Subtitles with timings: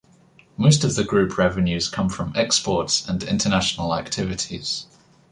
[0.57, 4.87] Most of the Group revenues come from exports and international activities.